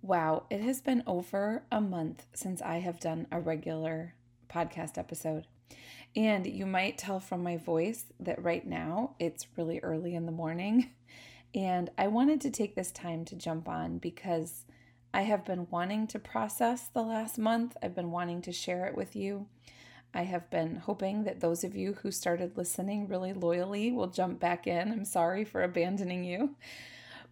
[0.00, 4.14] Wow, it has been over a month since I have done a regular
[4.48, 5.46] podcast episode.
[6.14, 10.32] And you might tell from my voice that right now it's really early in the
[10.32, 10.90] morning.
[11.54, 14.66] And I wanted to take this time to jump on because
[15.14, 17.74] I have been wanting to process the last month.
[17.82, 19.46] I've been wanting to share it with you.
[20.12, 24.40] I have been hoping that those of you who started listening really loyally will jump
[24.40, 24.92] back in.
[24.92, 26.54] I'm sorry for abandoning you.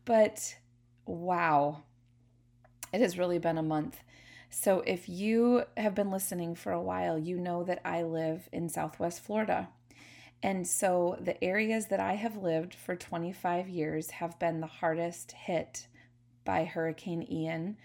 [0.07, 0.57] But
[1.05, 1.83] wow,
[2.97, 4.03] it has really been a month.
[4.49, 8.71] So, if you have been listening for a while, you know that I live in
[8.71, 9.69] Southwest Florida.
[10.43, 15.33] And so, the areas that I have lived for 25 years have been the hardest
[15.33, 15.89] hit
[16.47, 17.77] by Hurricane Ian,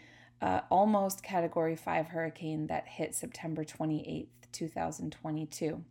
[0.42, 5.84] uh, almost Category 5 hurricane that hit September 28th, 2022.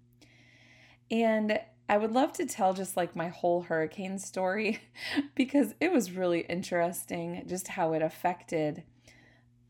[1.10, 4.80] And I would love to tell just like my whole hurricane story
[5.34, 8.82] because it was really interesting just how it affected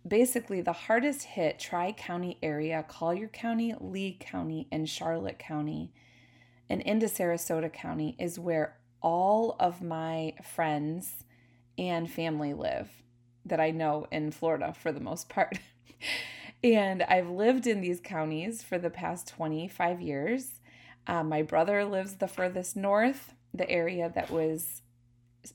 [0.07, 5.93] basically the hardest hit Tri County area, Collier County, Lee County, and Charlotte County,
[6.69, 11.25] and into Sarasota County is where all of my friends
[11.79, 12.89] and family live
[13.45, 15.59] that I know in Florida for the most part.
[16.65, 20.61] and I've lived in these counties for the past 25 years.
[21.07, 24.83] Uh, my brother lives the furthest north, the area that was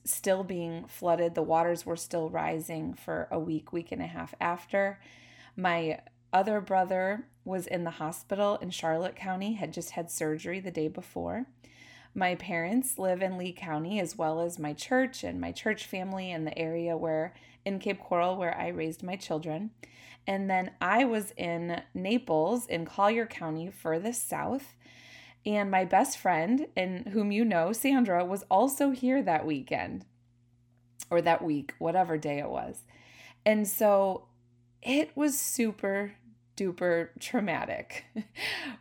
[0.04, 1.34] still being flooded.
[1.34, 4.98] The waters were still rising for a week, week and a half after.
[5.56, 6.00] My
[6.32, 10.88] other brother was in the hospital in Charlotte County, had just had surgery the day
[10.88, 11.46] before.
[12.14, 16.30] My parents live in Lee County, as well as my church and my church family
[16.30, 17.34] in the area where
[17.64, 19.70] in Cape Coral, where I raised my children.
[20.26, 24.75] And then I was in Naples in Collier County, furthest south.
[25.46, 30.04] And my best friend, and whom you know, Sandra, was also here that weekend
[31.08, 32.82] or that week, whatever day it was.
[33.44, 34.24] And so
[34.82, 36.14] it was super
[36.56, 38.06] duper traumatic.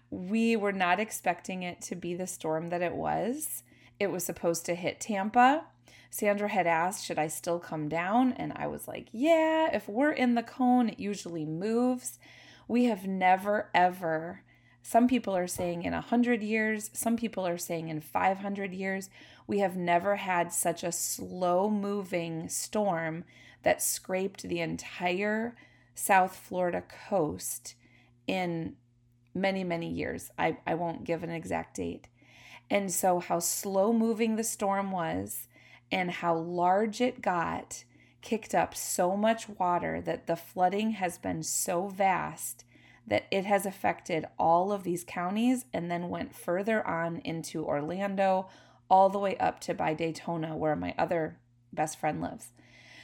[0.10, 3.62] we were not expecting it to be the storm that it was.
[4.00, 5.66] It was supposed to hit Tampa.
[6.10, 8.34] Sandra had asked, Should I still come down?
[8.34, 12.18] And I was like, Yeah, if we're in the cone, it usually moves.
[12.68, 14.42] We have never, ever
[14.88, 19.10] some people are saying in 100 years, some people are saying in 500 years.
[19.48, 23.24] We have never had such a slow moving storm
[23.64, 25.56] that scraped the entire
[25.96, 27.74] South Florida coast
[28.28, 28.76] in
[29.34, 30.30] many, many years.
[30.38, 32.08] I, I won't give an exact date.
[32.70, 35.48] And so, how slow moving the storm was
[35.92, 37.86] and how large it got
[38.22, 42.65] kicked up so much water that the flooding has been so vast
[43.08, 48.50] that it has affected all of these counties and then went further on into Orlando,
[48.90, 51.38] all the way up to by Daytona, where my other
[51.74, 52.50] best friend lives.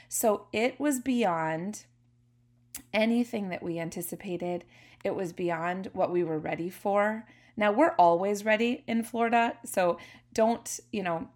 [0.09, 1.85] So it was beyond
[2.93, 4.65] anything that we anticipated.
[5.03, 7.25] It was beyond what we were ready for.
[7.57, 9.57] Now, we're always ready in Florida.
[9.65, 9.97] So
[10.33, 11.29] don't, you know,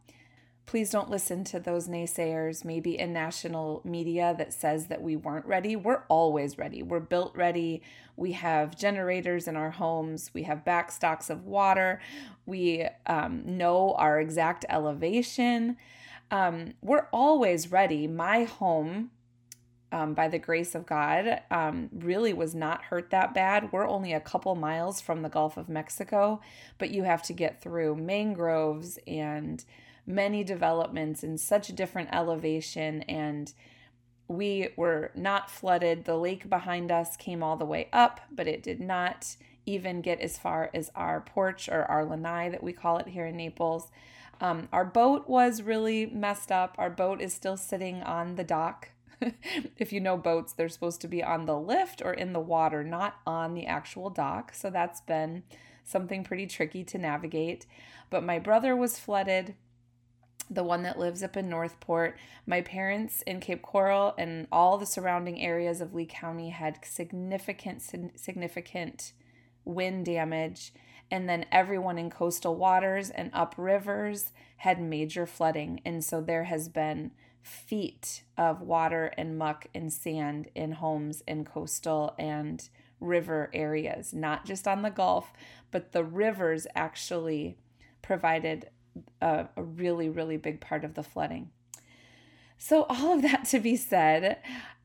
[0.66, 5.46] please don't listen to those naysayers, maybe in national media that says that we weren't
[5.46, 5.76] ready.
[5.76, 6.82] We're always ready.
[6.82, 7.82] We're built ready.
[8.16, 10.32] We have generators in our homes.
[10.34, 12.02] We have backstocks of water.
[12.46, 15.78] We um, know our exact elevation.
[16.32, 18.08] Um, we're always ready.
[18.08, 19.12] My home,
[19.92, 23.72] um, by the grace of God, um, really was not hurt that bad.
[23.72, 26.42] We're only a couple miles from the Gulf of Mexico,
[26.80, 29.64] but you have to get through mangroves and
[30.06, 33.54] many developments in such a different elevation and
[34.28, 36.06] we were not flooded.
[36.06, 39.36] The lake behind us came all the way up, but it did not
[39.66, 43.28] even get as far as our porch or our lanai that we call it here
[43.28, 43.92] in Naples.
[44.42, 46.76] Um, our boat was really messed up.
[46.78, 48.90] Our boat is still sitting on the dock.
[49.78, 52.84] if you know boats, they're supposed to be on the lift or in the water,
[52.84, 54.54] not on the actual dock.
[54.54, 55.44] So that's been
[55.84, 57.66] something pretty tricky to navigate.
[58.10, 59.56] But my brother was flooded
[60.50, 62.18] the one that lives up in Northport.
[62.46, 67.82] My parents in Cape Coral and all the surrounding areas of Lee County had significant,
[68.16, 69.14] significant
[69.64, 70.74] wind damage.
[71.12, 75.82] And then everyone in coastal waters and up rivers had major flooding.
[75.86, 77.12] And so there has been
[77.42, 82.68] feet of water and muck and sand in homes in coastal and
[83.00, 85.32] river areas, not just on the Gulf,
[85.70, 87.58] but the rivers actually
[88.02, 88.70] provided
[89.22, 91.50] a, a really, really big part of the flooding.
[92.58, 94.40] So, all of that to be said,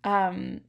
[0.05, 0.62] um,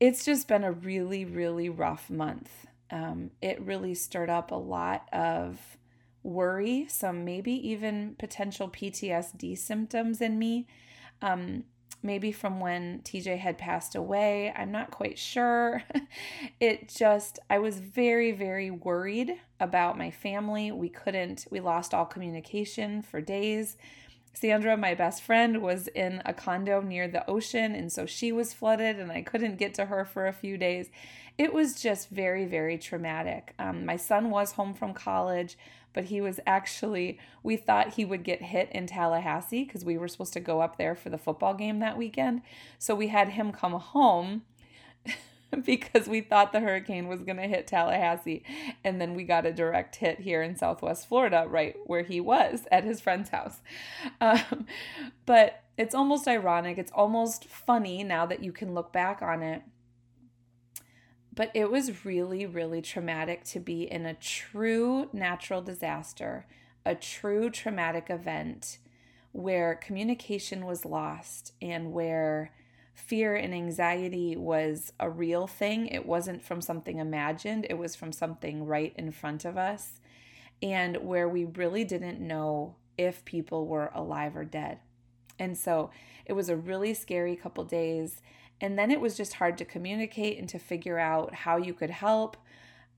[0.00, 2.50] it's just been a really, really rough month.
[2.90, 5.58] Um, it really stirred up a lot of
[6.22, 10.66] worry, some maybe even potential PTSD symptoms in me.
[11.20, 11.64] Um,
[12.02, 14.52] maybe from when TJ had passed away.
[14.56, 15.82] I'm not quite sure.
[16.60, 20.72] it just, I was very, very worried about my family.
[20.72, 23.76] We couldn't, we lost all communication for days.
[24.34, 28.54] Sandra, my best friend, was in a condo near the ocean, and so she was
[28.54, 30.90] flooded, and I couldn't get to her for a few days.
[31.38, 33.54] It was just very, very traumatic.
[33.58, 35.56] Um, my son was home from college,
[35.92, 40.08] but he was actually, we thought he would get hit in Tallahassee because we were
[40.08, 42.42] supposed to go up there for the football game that weekend.
[42.78, 44.42] So we had him come home
[45.64, 48.44] because we thought the hurricane was going to hit Tallahassee.
[48.84, 52.66] And then we got a direct hit here in Southwest Florida, right where he was
[52.72, 53.60] at his friend's house.
[54.20, 54.66] Um,
[55.26, 56.78] but it's almost ironic.
[56.78, 59.62] It's almost funny now that you can look back on it
[61.34, 66.46] but it was really, really traumatic to be in a true natural disaster,
[66.84, 68.78] a true traumatic event
[69.32, 72.52] where communication was lost and where
[72.94, 75.86] fear and anxiety was a real thing.
[75.86, 80.00] It wasn't from something imagined, it was from something right in front of us,
[80.62, 84.78] and where we really didn't know if people were alive or dead.
[85.38, 85.90] And so
[86.26, 88.22] it was a really scary couple days.
[88.60, 91.90] And then it was just hard to communicate and to figure out how you could
[91.90, 92.36] help,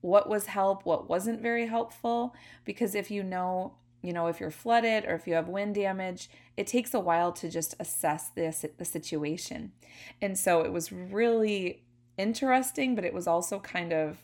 [0.01, 2.35] what was help, what wasn't very helpful.
[2.65, 3.73] Because if you know,
[4.05, 7.31] you know, if you're flooded or if you have wind damage, it takes a while
[7.33, 9.71] to just assess this the situation.
[10.21, 11.83] And so it was really
[12.17, 14.19] interesting, but it was also kind of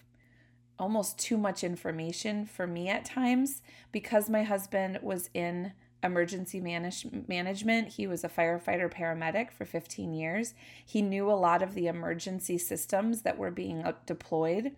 [0.80, 3.62] almost too much information for me at times
[3.92, 5.74] because my husband was in
[6.04, 7.90] emergency manage- management.
[7.90, 10.54] He was a firefighter paramedic for 15 years.
[10.84, 14.76] He knew a lot of the emergency systems that were being uh, deployed.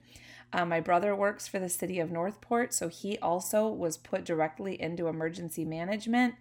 [0.53, 4.79] Uh, my brother works for the city of Northport, so he also was put directly
[4.79, 6.35] into emergency management.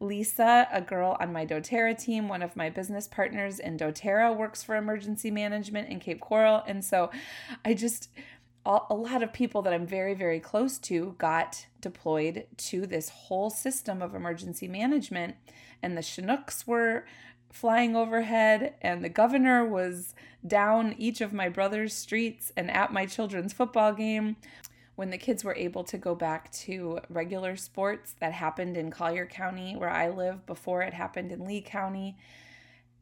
[0.00, 4.62] Lisa, a girl on my doTERRA team, one of my business partners in doTERRA, works
[4.62, 6.64] for emergency management in Cape Coral.
[6.66, 7.10] And so
[7.64, 8.10] I just,
[8.66, 13.48] a lot of people that I'm very, very close to got deployed to this whole
[13.48, 15.36] system of emergency management.
[15.80, 17.04] And the Chinooks were
[17.52, 20.14] flying overhead, and the governor was
[20.44, 24.36] down each of my brother's streets and at my children's football game.
[24.94, 29.26] When the kids were able to go back to regular sports that happened in Collier
[29.26, 32.16] County, where I live, before it happened in Lee County.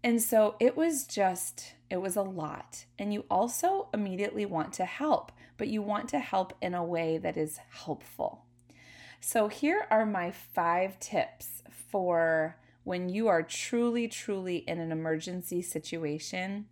[0.05, 2.85] And so it was just, it was a lot.
[2.99, 7.19] And you also immediately want to help but you want to help in a way
[7.19, 8.47] that is helpful.
[9.21, 15.63] So, here are my five tips for when you are truly, truly in an emergency
[15.63, 16.67] situation.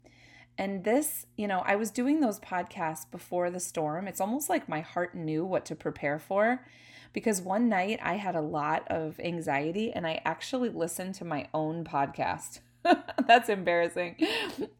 [0.57, 4.09] And this, you know, I was doing those podcasts before the storm.
[4.09, 6.65] It's almost like my heart knew what to prepare for
[7.13, 11.49] because one night I had a lot of anxiety and I actually listened to my
[11.55, 12.61] own podcast.
[13.27, 14.17] That's embarrassing.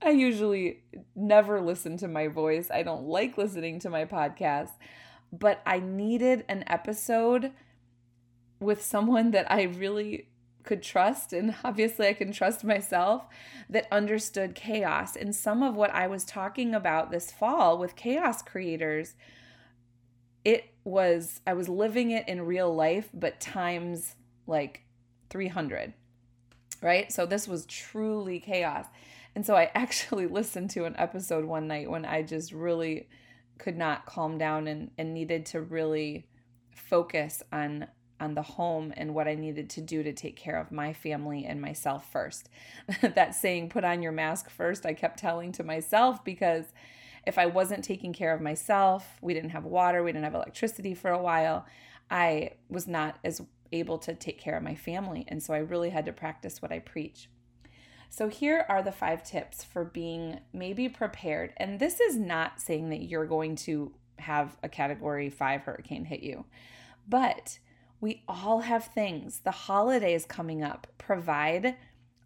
[0.03, 0.83] I usually
[1.15, 2.71] never listen to my voice.
[2.73, 4.71] I don't like listening to my podcast,
[5.33, 7.53] but I needed an episode
[8.61, 10.28] with someone that I really
[10.65, 13.27] could trust and obviously I can trust myself
[13.71, 15.17] that understood chaos.
[15.17, 19.15] And some of what I was talking about this fall with chaos creators
[20.45, 24.15] it was I was living it in real life but times
[24.47, 24.83] like
[25.31, 25.93] 300
[26.81, 27.13] right?
[27.13, 28.87] So this was truly chaos.
[29.35, 33.09] And so I actually listened to an episode one night when I just really
[33.59, 36.27] could not calm down and, and needed to really
[36.71, 37.89] focus on
[38.21, 41.45] on the home and what I needed to do to take care of my family
[41.45, 42.49] and myself first.
[43.03, 46.67] that saying put on your mask first, I kept telling to myself because
[47.27, 50.95] if I wasn't taking care of myself, we didn't have water, we didn't have electricity
[50.95, 51.67] for a while,
[52.11, 55.25] I was not as able to take care of my family.
[55.29, 57.29] And so I really had to practice what I preach.
[58.11, 61.53] So, here are the five tips for being maybe prepared.
[61.59, 66.23] And this is not saying that you're going to have a category five hurricane hit
[66.23, 66.47] you,
[67.07, 67.59] but
[68.01, 69.41] we all have things.
[69.41, 71.77] The holidays coming up provide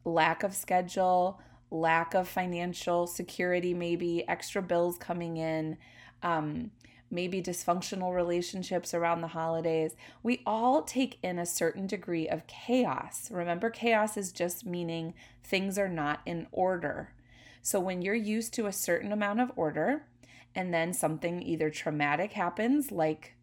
[0.05, 5.79] lack of schedule, lack of financial security, maybe extra bills coming in.
[6.23, 6.71] Um,
[7.13, 13.31] maybe dysfunctional relationships around the holidays, we all take in a certain degree of chaos.
[13.31, 15.13] Remember, chaos is just meaning
[15.45, 17.13] things are not in order.
[17.61, 20.07] So when you're used to a certain amount of order,
[20.55, 23.35] and then something either traumatic happens, like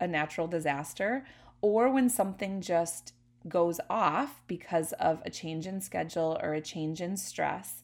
[0.00, 1.26] a natural disaster,
[1.60, 3.12] or when something just
[3.48, 7.82] goes off because of a change in schedule or a change in stress,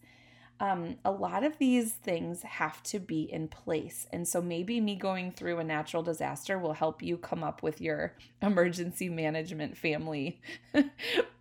[0.61, 4.07] um, a lot of these things have to be in place.
[4.13, 7.81] And so maybe me going through a natural disaster will help you come up with
[7.81, 10.41] your emergency management family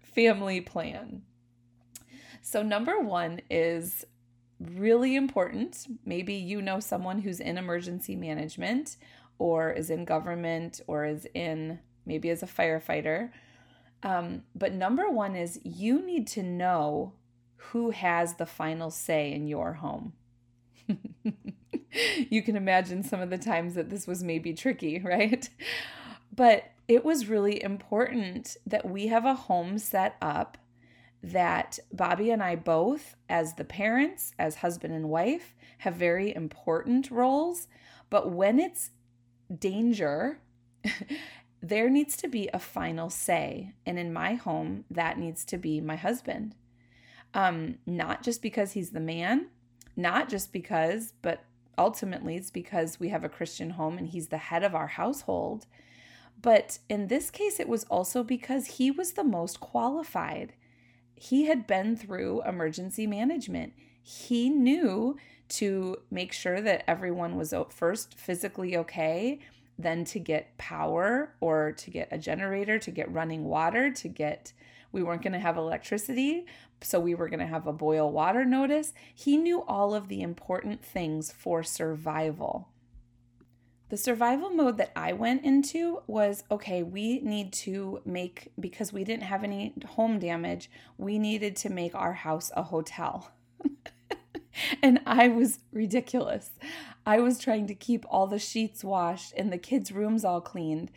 [0.01, 1.23] family plan.
[2.41, 4.05] So, number one is
[4.59, 5.87] really important.
[6.05, 8.97] Maybe you know someone who's in emergency management
[9.37, 13.31] or is in government or is in maybe as a firefighter.
[14.03, 17.13] Um, but number one is you need to know
[17.55, 20.13] who has the final say in your home.
[22.29, 25.49] you can imagine some of the times that this was maybe tricky, right?
[26.35, 30.57] But it was really important that we have a home set up
[31.21, 37.09] that Bobby and I both, as the parents, as husband and wife, have very important
[37.09, 37.67] roles.
[38.09, 38.91] But when it's
[39.59, 40.39] danger,
[41.61, 43.73] there needs to be a final say.
[43.85, 46.55] And in my home, that needs to be my husband.
[47.33, 49.47] Um, not just because he's the man,
[49.95, 51.45] not just because, but
[51.77, 55.65] ultimately it's because we have a Christian home and he's the head of our household.
[56.41, 60.53] But in this case, it was also because he was the most qualified.
[61.15, 63.73] He had been through emergency management.
[64.03, 65.17] He knew
[65.49, 69.39] to make sure that everyone was first physically okay,
[69.79, 74.53] then to get power or to get a generator, to get running water, to get
[74.91, 76.45] we weren't going to have electricity,
[76.81, 78.93] so we were going to have a boil water notice.
[79.15, 82.69] He knew all of the important things for survival.
[83.89, 89.03] The survival mode that I went into was okay, we need to make, because we
[89.03, 93.31] didn't have any home damage, we needed to make our house a hotel.
[94.81, 96.51] and I was ridiculous.
[97.05, 100.91] I was trying to keep all the sheets washed and the kids' rooms all cleaned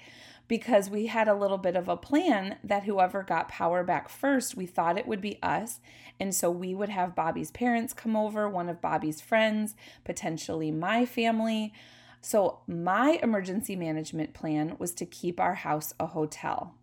[0.48, 4.56] because we had a little bit of a plan that whoever got power back first,
[4.56, 5.80] we thought it would be us.
[6.20, 11.04] And so we would have Bobby's parents come over, one of Bobby's friends, potentially my
[11.04, 11.72] family.
[12.20, 16.74] So my emergency management plan was to keep our house a hotel.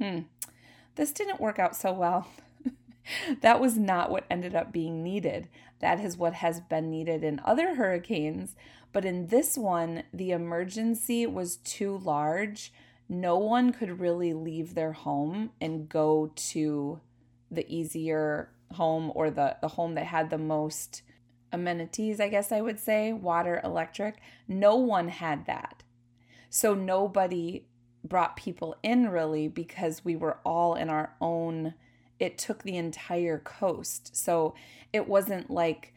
[0.00, 0.20] Hmm.
[0.94, 2.28] This didn't work out so well.
[3.40, 5.48] that was not what ended up being needed.
[5.80, 8.56] That is what has been needed in other hurricanes.
[8.92, 12.72] But in this one, the emergency was too large
[13.08, 17.00] no one could really leave their home and go to
[17.50, 21.02] the easier home or the, the home that had the most
[21.50, 24.16] amenities, I guess I would say, water, electric.
[24.46, 25.82] No one had that.
[26.50, 27.64] So nobody
[28.04, 31.74] brought people in really because we were all in our own,
[32.18, 34.16] it took the entire coast.
[34.16, 34.54] So
[34.92, 35.94] it wasn't like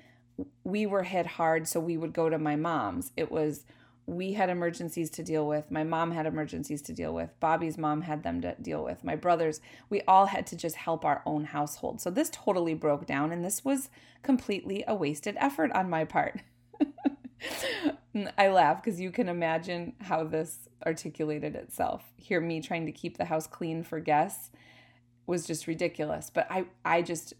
[0.63, 3.11] we were hit hard, so we would go to my mom's.
[3.15, 3.65] It was,
[4.05, 5.69] we had emergencies to deal with.
[5.71, 7.39] My mom had emergencies to deal with.
[7.39, 9.03] Bobby's mom had them to deal with.
[9.03, 12.01] My brothers, we all had to just help our own household.
[12.01, 13.89] So this totally broke down, and this was
[14.23, 16.41] completely a wasted effort on my part.
[18.37, 22.03] I laugh because you can imagine how this articulated itself.
[22.17, 24.51] Here, me trying to keep the house clean for guests
[25.31, 26.29] was just ridiculous.
[26.29, 27.33] But I, I just,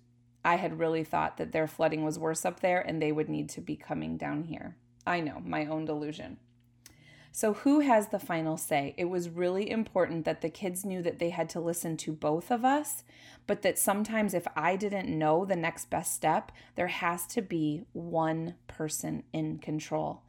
[0.44, 3.50] I had really thought that their flooding was worse up there and they would need
[3.50, 4.78] to be coming down here.
[5.06, 6.38] I know, my own delusion.
[7.34, 8.94] So, who has the final say?
[8.98, 12.52] It was really important that the kids knew that they had to listen to both
[12.52, 13.04] of us,
[13.48, 17.86] but that sometimes if I didn't know the next best step, there has to be
[17.94, 20.24] one person in control.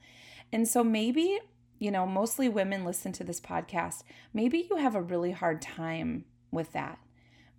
[0.52, 1.40] And so, maybe,
[1.80, 4.04] you know, mostly women listen to this podcast.
[4.32, 7.00] Maybe you have a really hard time with that.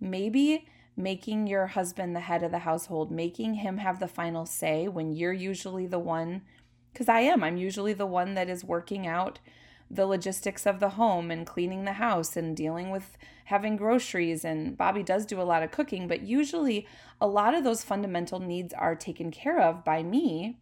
[0.04, 4.86] Maybe making your husband the head of the household, making him have the final say
[4.86, 6.42] when you're usually the one
[6.92, 7.42] because I am.
[7.42, 9.40] I'm usually the one that is working out
[9.90, 14.44] the logistics of the home and cleaning the house and dealing with having groceries.
[14.44, 16.86] And Bobby does do a lot of cooking, but usually
[17.20, 20.58] a lot of those fundamental needs are taken care of by me.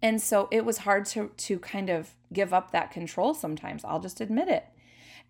[0.00, 3.84] And so it was hard to to kind of give up that control sometimes.
[3.84, 4.66] I'll just admit it.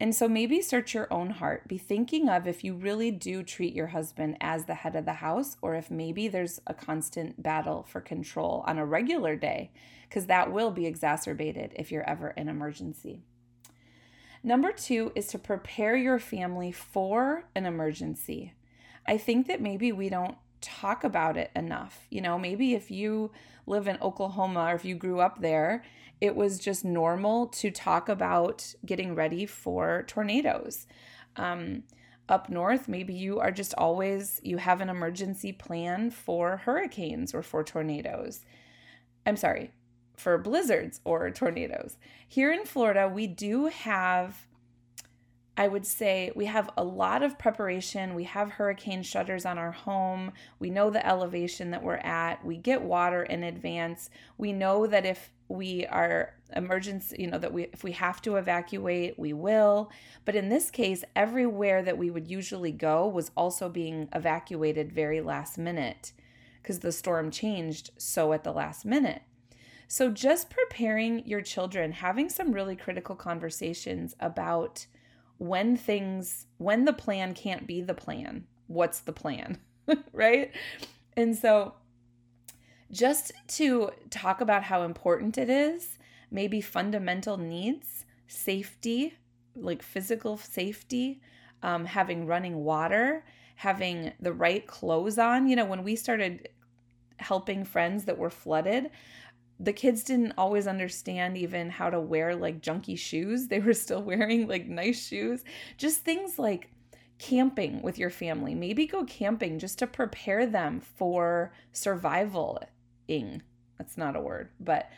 [0.01, 1.69] And so maybe search your own heart.
[1.69, 5.15] Be thinking of if you really do treat your husband as the head of the
[5.15, 9.71] house, or if maybe there's a constant battle for control on a regular day,
[10.09, 13.23] because that will be exacerbated if you're ever in emergency.
[14.43, 18.53] Number two is to prepare your family for an emergency.
[19.07, 22.06] I think that maybe we don't talk about it enough.
[22.11, 23.30] You know, maybe if you
[23.66, 25.83] live in Oklahoma or if you grew up there
[26.21, 30.87] it was just normal to talk about getting ready for tornadoes.
[31.37, 31.83] Um,
[32.28, 37.42] up north, maybe you are just always, you have an emergency plan for hurricanes or
[37.42, 38.40] for tornadoes.
[39.26, 39.73] I'm sorry,
[40.16, 41.99] for blizzards or tornadoes.
[42.26, 44.47] Here in Florida, we do have
[45.57, 48.15] I would say we have a lot of preparation.
[48.15, 50.33] We have hurricane shutters on our home.
[50.59, 52.45] We know the elevation that we're at.
[52.45, 54.11] We get water in advance.
[54.37, 58.37] We know that if we are emergency, you know, that we if we have to
[58.37, 59.93] evacuate, we will.
[60.25, 65.21] But in this case, everywhere that we would usually go was also being evacuated very
[65.21, 66.13] last minute
[66.63, 69.23] because the storm changed so at the last minute.
[69.87, 74.87] So just preparing your children, having some really critical conversations about
[75.49, 79.59] when things when the plan can't be the plan what's the plan
[80.13, 80.53] right?
[81.17, 81.75] And so
[82.91, 85.99] just to talk about how important it is
[86.31, 89.15] maybe fundamental needs safety
[89.57, 91.21] like physical safety
[91.63, 93.25] um, having running water
[93.57, 95.47] having the right clothes on.
[95.49, 96.49] You know when we started
[97.19, 98.91] helping friends that were flooded
[99.61, 103.49] the kids didn't always understand even how to wear like junky shoes.
[103.49, 105.45] They were still wearing like nice shoes.
[105.77, 106.71] Just things like
[107.19, 108.55] camping with your family.
[108.55, 112.67] Maybe go camping just to prepare them for survivaling.
[113.79, 114.91] That's not a word, but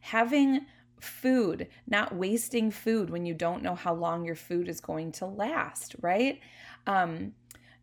[0.00, 0.66] having
[1.00, 5.26] food, not wasting food when you don't know how long your food is going to
[5.26, 6.40] last, right?
[6.86, 7.32] Um,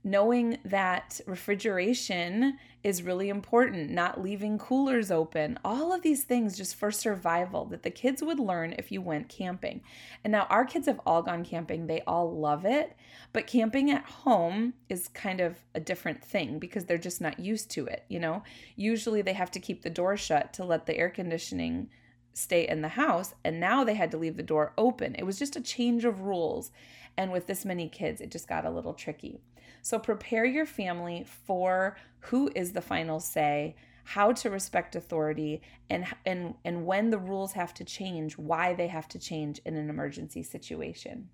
[0.03, 6.75] knowing that refrigeration is really important, not leaving coolers open, all of these things just
[6.75, 9.81] for survival that the kids would learn if you went camping.
[10.23, 12.95] And now our kids have all gone camping, they all love it,
[13.31, 17.69] but camping at home is kind of a different thing because they're just not used
[17.71, 18.41] to it, you know?
[18.75, 21.89] Usually they have to keep the door shut to let the air conditioning
[22.33, 25.13] stay in the house, and now they had to leave the door open.
[25.15, 26.71] It was just a change of rules.
[27.17, 29.41] And with this many kids, it just got a little tricky.
[29.81, 36.05] So prepare your family for who is the final say, how to respect authority, and
[36.25, 39.89] and and when the rules have to change, why they have to change in an
[39.89, 41.29] emergency situation.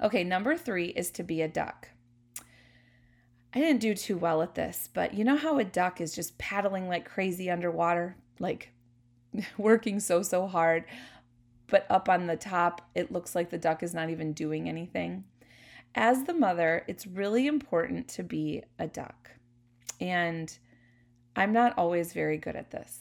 [0.00, 1.88] Okay, number 3 is to be a duck.
[3.54, 6.36] I didn't do too well at this, but you know how a duck is just
[6.36, 8.70] paddling like crazy underwater, like
[9.58, 10.84] working so so hard,
[11.66, 15.24] but up on the top it looks like the duck is not even doing anything
[15.96, 19.30] as the mother, it's really important to be a duck.
[20.00, 20.56] And
[21.34, 23.00] I'm not always very good at this.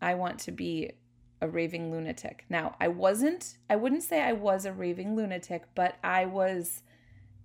[0.00, 0.92] I want to be
[1.40, 2.44] a raving lunatic.
[2.48, 6.82] Now, I wasn't, I wouldn't say I was a raving lunatic, but I was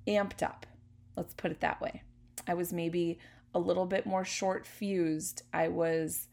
[0.08, 0.68] amped up.
[1.16, 2.04] Let's put it that way.
[2.48, 3.18] I was maybe
[3.54, 5.42] a little bit more short fused.
[5.54, 6.28] I was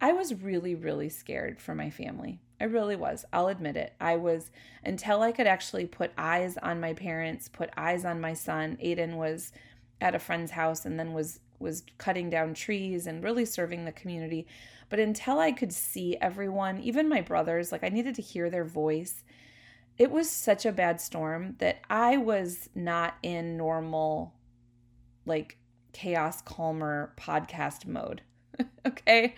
[0.00, 2.40] I was really really scared for my family.
[2.62, 3.24] I really was.
[3.32, 3.92] I'll admit it.
[4.00, 4.52] I was
[4.84, 8.78] until I could actually put eyes on my parents, put eyes on my son.
[8.80, 9.52] Aiden was
[10.00, 13.90] at a friend's house and then was was cutting down trees and really serving the
[13.90, 14.46] community.
[14.88, 18.64] But until I could see everyone, even my brothers, like I needed to hear their
[18.64, 19.24] voice.
[19.98, 24.34] It was such a bad storm that I was not in normal
[25.26, 25.58] like
[25.92, 28.22] chaos calmer podcast mode.
[28.86, 29.34] okay.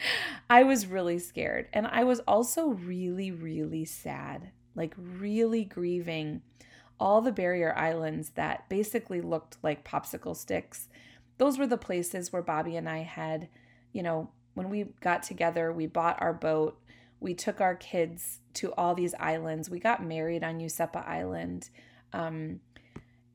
[0.49, 1.69] I was really scared.
[1.73, 6.43] And I was also really, really sad, like really grieving
[7.01, 10.89] all the barrier islands that basically looked like popsicle sticks.
[11.39, 13.49] Those were the places where Bobby and I had,
[13.93, 16.79] you know, when we got together, we bought our boat,
[17.19, 19.69] we took our kids to all these islands.
[19.69, 21.71] We got married on Useppa Island.
[22.13, 22.61] Um,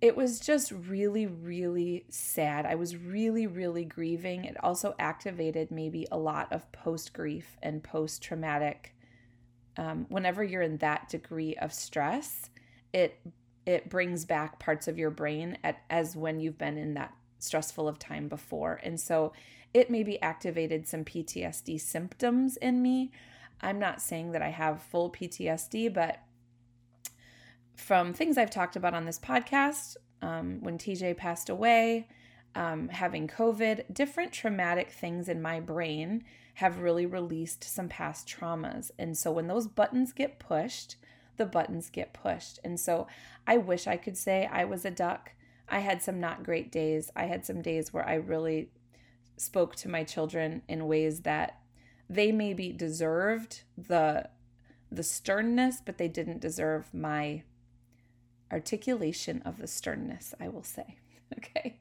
[0.01, 2.65] it was just really, really sad.
[2.65, 4.45] I was really, really grieving.
[4.45, 8.95] It also activated maybe a lot of post grief and post traumatic.
[9.77, 12.49] Um, whenever you're in that degree of stress,
[12.93, 13.19] it
[13.65, 17.87] it brings back parts of your brain at, as when you've been in that stressful
[17.87, 19.33] of time before, and so
[19.73, 23.11] it maybe activated some PTSD symptoms in me.
[23.61, 26.19] I'm not saying that I have full PTSD, but
[27.79, 32.07] from things I've talked about on this podcast, um, when TJ passed away,
[32.53, 36.23] um, having COVID, different traumatic things in my brain
[36.55, 38.91] have really released some past traumas.
[38.99, 40.97] And so when those buttons get pushed,
[41.37, 42.59] the buttons get pushed.
[42.63, 43.07] And so
[43.47, 45.31] I wish I could say I was a duck.
[45.69, 47.09] I had some not great days.
[47.15, 48.71] I had some days where I really
[49.37, 51.61] spoke to my children in ways that
[52.09, 54.29] they maybe deserved the
[54.91, 57.43] the sternness, but they didn't deserve my
[58.51, 60.97] articulation of the sternness, I will say.
[61.37, 61.77] Okay.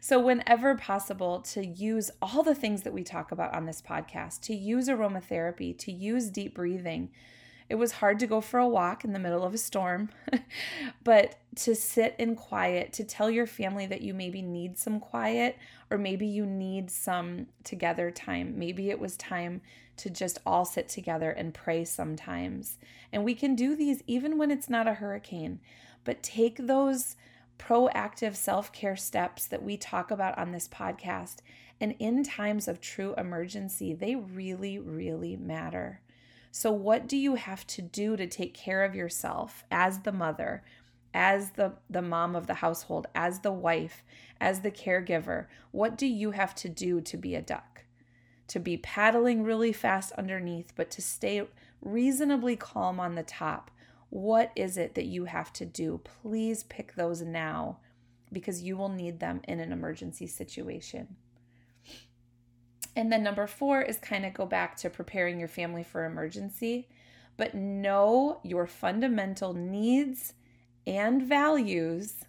[0.00, 4.40] So, whenever possible, to use all the things that we talk about on this podcast,
[4.42, 7.10] to use aromatherapy, to use deep breathing.
[7.68, 10.08] It was hard to go for a walk in the middle of a storm,
[11.04, 15.56] but to sit in quiet, to tell your family that you maybe need some quiet
[15.90, 18.58] or maybe you need some together time.
[18.58, 19.60] Maybe it was time
[19.98, 22.78] to just all sit together and pray sometimes.
[23.12, 25.60] And we can do these even when it's not a hurricane.
[26.08, 27.16] But take those
[27.58, 31.40] proactive self care steps that we talk about on this podcast.
[31.82, 36.00] And in times of true emergency, they really, really matter.
[36.50, 40.62] So, what do you have to do to take care of yourself as the mother,
[41.12, 44.02] as the, the mom of the household, as the wife,
[44.40, 45.44] as the caregiver?
[45.72, 47.84] What do you have to do to be a duck?
[48.46, 51.46] To be paddling really fast underneath, but to stay
[51.82, 53.70] reasonably calm on the top.
[54.10, 56.00] What is it that you have to do?
[56.22, 57.78] Please pick those now
[58.32, 61.16] because you will need them in an emergency situation.
[62.96, 66.88] And then number four is kind of go back to preparing your family for emergency,
[67.36, 70.32] but know your fundamental needs
[70.86, 72.24] and values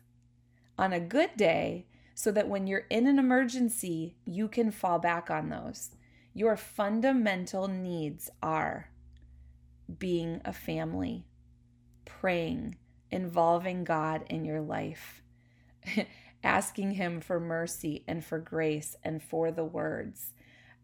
[0.77, 5.31] on a good day so that when you're in an emergency, you can fall back
[5.31, 5.91] on those.
[6.33, 8.89] Your fundamental needs are
[9.97, 11.25] being a family,
[12.19, 12.75] praying,
[13.11, 15.21] involving God in your life,
[16.43, 20.33] asking Him for mercy and for grace and for the words,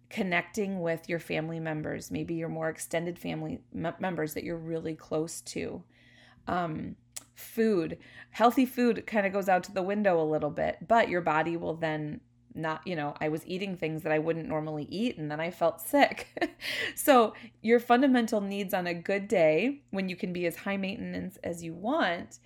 [0.09, 5.41] connecting with your family members, maybe your more extended family members that you're really close
[5.41, 5.83] to.
[6.47, 6.95] Um,
[7.33, 7.97] food,
[8.29, 11.57] healthy food kind of goes out to the window a little bit, but your body
[11.57, 12.21] will then
[12.55, 15.51] not, you know, I was eating things that I wouldn't normally eat and then I
[15.51, 16.27] felt sick.
[16.95, 21.37] so, your fundamental needs on a good day, when you can be as high maintenance
[21.43, 22.39] as you want,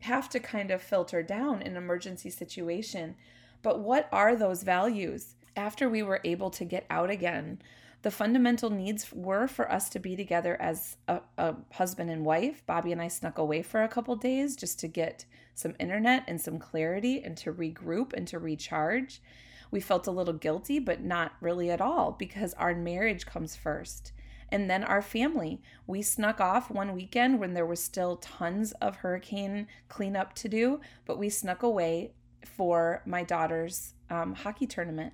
[0.00, 3.16] have to kind of filter down in an emergency situation.
[3.62, 5.34] But what are those values?
[5.56, 7.60] After we were able to get out again,
[8.02, 12.64] the fundamental needs were for us to be together as a, a, husband and wife.
[12.66, 15.24] Bobby and I snuck away for a couple days just to get
[15.54, 19.20] some internet and some clarity and to regroup and to recharge.
[19.70, 24.12] We felt a little guilty, but not really at all because our marriage comes first.
[24.48, 25.60] And then our family.
[25.86, 30.80] We snuck off one weekend when there was still tons of hurricane cleanup to do,
[31.04, 32.12] but we snuck away
[32.44, 35.12] for my daughter's um, hockey tournament.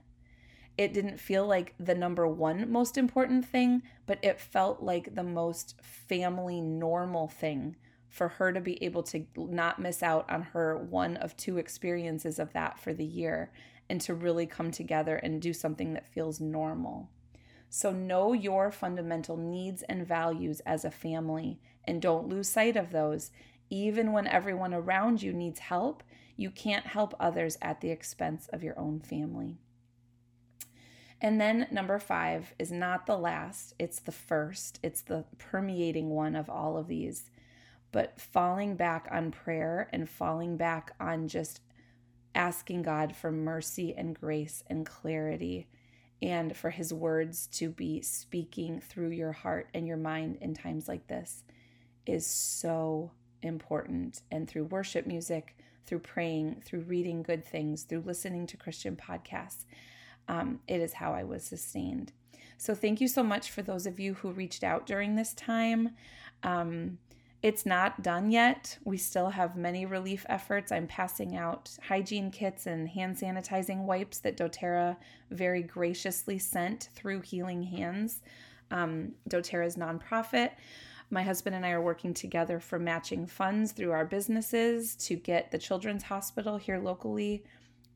[0.77, 5.23] It didn't feel like the number one most important thing, but it felt like the
[5.23, 7.77] most family normal thing
[8.09, 12.39] for her to be able to not miss out on her one of two experiences
[12.39, 13.51] of that for the year
[13.89, 17.11] and to really come together and do something that feels normal.
[17.69, 22.93] So, know your fundamental needs and values as a family and don't lose sight of
[22.93, 23.31] those.
[23.71, 26.03] Even when everyone around you needs help,
[26.37, 29.57] you can't help others at the expense of your own family.
[31.23, 36.35] And then number five is not the last, it's the first, it's the permeating one
[36.35, 37.31] of all of these.
[37.93, 41.61] But falling back on prayer and falling back on just
[42.35, 45.69] asking God for mercy and grace and clarity
[46.23, 50.87] and for his words to be speaking through your heart and your mind in times
[50.87, 51.43] like this
[52.07, 53.11] is so
[53.43, 54.23] important.
[54.31, 59.65] And through worship music, through praying, through reading good things, through listening to Christian podcasts,
[60.29, 62.13] um, it is how I was sustained.
[62.57, 65.91] So, thank you so much for those of you who reached out during this time.
[66.45, 66.99] Um,
[67.43, 68.79] it's not done yet.
[68.85, 70.71] We still have many relief efforts.
[70.71, 74.97] I'm passing out hygiene kits and hand sanitizing wipes that doTERRA
[75.31, 78.23] very graciously sent through Healing Hands,
[78.71, 80.51] um, doTERRA's nonprofit.
[81.11, 85.51] My husband and I are working together for matching funds through our businesses to get
[85.51, 87.43] the Children's Hospital here locally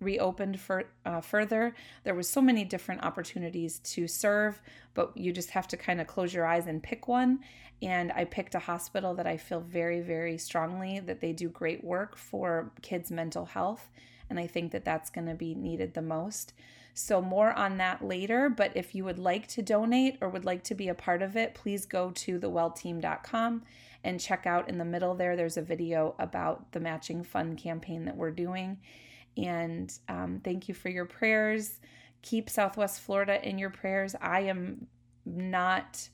[0.01, 1.75] reopened for uh, further.
[2.05, 4.61] There was so many different opportunities to serve,
[4.95, 7.41] but you just have to kind of close your eyes and pick one.
[7.83, 11.85] And I picked a hospital that I feel very, very strongly that they do great
[11.85, 13.91] work for kids' mental health.
[14.31, 16.53] And I think that that's going to be needed the most.
[16.95, 18.49] So, more on that later.
[18.49, 21.37] But if you would like to donate or would like to be a part of
[21.37, 23.63] it, please go to thewellteam.com
[24.03, 25.37] and check out in the middle there.
[25.37, 28.79] There's a video about the matching fund campaign that we're doing.
[29.37, 31.81] And um, thank you for your prayers.
[32.23, 34.15] Keep Southwest Florida in your prayers.
[34.21, 34.87] I am
[35.25, 36.09] not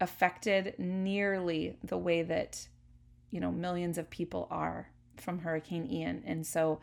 [0.00, 2.66] affected nearly the way that,
[3.30, 6.22] you know, millions of people are from Hurricane Ian.
[6.26, 6.80] And so,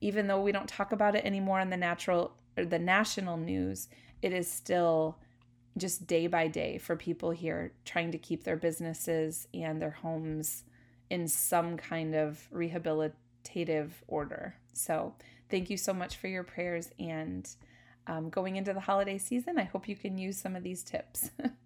[0.00, 3.88] even though we don't talk about it anymore in the natural or the national news,
[4.20, 5.18] it is still
[5.78, 10.64] just day by day for people here trying to keep their businesses and their homes
[11.10, 12.46] in some kind of
[14.06, 14.56] order.
[14.72, 15.14] So,
[15.50, 16.90] thank you so much for your prayers.
[16.98, 17.48] And
[18.06, 21.30] um, going into the holiday season, I hope you can use some of these tips.